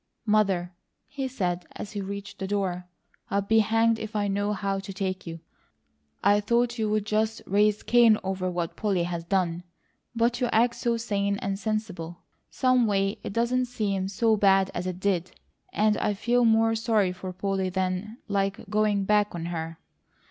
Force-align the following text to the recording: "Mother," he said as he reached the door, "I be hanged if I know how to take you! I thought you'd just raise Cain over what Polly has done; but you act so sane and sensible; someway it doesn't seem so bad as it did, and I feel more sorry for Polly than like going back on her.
"Mother," 0.25 0.73
he 1.05 1.27
said 1.27 1.67
as 1.75 1.91
he 1.91 2.01
reached 2.01 2.39
the 2.39 2.47
door, 2.47 2.87
"I 3.29 3.39
be 3.39 3.59
hanged 3.59 3.99
if 3.99 4.15
I 4.15 4.27
know 4.27 4.51
how 4.51 4.79
to 4.79 4.91
take 4.91 5.27
you! 5.27 5.41
I 6.23 6.39
thought 6.39 6.79
you'd 6.79 7.05
just 7.05 7.43
raise 7.45 7.83
Cain 7.83 8.17
over 8.23 8.49
what 8.49 8.75
Polly 8.75 9.03
has 9.03 9.23
done; 9.23 9.61
but 10.15 10.41
you 10.41 10.47
act 10.47 10.73
so 10.77 10.97
sane 10.97 11.37
and 11.37 11.59
sensible; 11.59 12.23
someway 12.49 13.19
it 13.21 13.31
doesn't 13.31 13.65
seem 13.65 14.07
so 14.07 14.35
bad 14.35 14.71
as 14.73 14.87
it 14.87 14.99
did, 14.99 15.33
and 15.71 15.95
I 15.97 16.15
feel 16.15 16.45
more 16.45 16.73
sorry 16.73 17.11
for 17.11 17.31
Polly 17.31 17.69
than 17.69 18.17
like 18.27 18.67
going 18.71 19.03
back 19.03 19.35
on 19.35 19.45
her. 19.53 19.77